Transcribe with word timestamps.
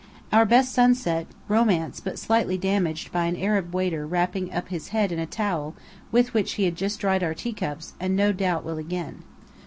Our 0.33 0.45
best 0.45 0.71
sunset; 0.73 1.27
romance 1.47 1.99
but 1.99 2.17
slightly 2.17 2.57
damaged 2.57 3.11
by 3.11 3.25
an 3.25 3.37
Arab 3.39 3.75
waiter 3.75 4.07
wrapping 4.07 4.51
up 4.51 4.69
his 4.69 4.87
head 4.87 5.11
in 5.11 5.19
a 5.19 5.27
towel 5.27 5.75
with 6.11 6.33
which 6.33 6.53
he 6.53 6.63
had 6.63 6.75
just 6.75 6.99
dried 6.99 7.21
our 7.21 7.35
teacups 7.35 7.93
and 7.99 8.15
no 8.15 8.31
doubt 8.31 8.65
will 8.65 8.79
again. 8.79 9.21